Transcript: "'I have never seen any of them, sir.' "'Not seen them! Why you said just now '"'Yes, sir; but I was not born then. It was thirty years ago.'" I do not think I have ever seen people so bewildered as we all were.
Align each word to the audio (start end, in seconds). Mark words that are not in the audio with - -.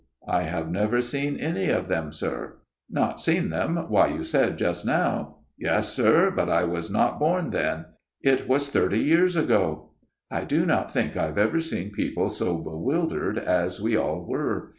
"'I 0.27 0.45
have 0.45 0.67
never 0.71 0.99
seen 0.99 1.37
any 1.37 1.69
of 1.69 1.87
them, 1.87 2.11
sir.' 2.11 2.55
"'Not 2.89 3.21
seen 3.21 3.51
them! 3.51 3.75
Why 3.87 4.07
you 4.07 4.23
said 4.23 4.57
just 4.57 4.83
now 4.83 5.35
'"'Yes, 5.59 5.93
sir; 5.93 6.31
but 6.31 6.49
I 6.49 6.63
was 6.63 6.89
not 6.89 7.19
born 7.19 7.51
then. 7.51 7.85
It 8.19 8.47
was 8.47 8.67
thirty 8.69 8.97
years 8.97 9.35
ago.'" 9.35 9.91
I 10.31 10.43
do 10.43 10.65
not 10.65 10.91
think 10.91 11.15
I 11.15 11.25
have 11.27 11.37
ever 11.37 11.59
seen 11.59 11.91
people 11.91 12.29
so 12.29 12.57
bewildered 12.57 13.37
as 13.37 13.79
we 13.79 13.95
all 13.95 14.25
were. 14.25 14.69